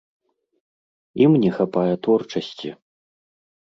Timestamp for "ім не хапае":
1.25-1.93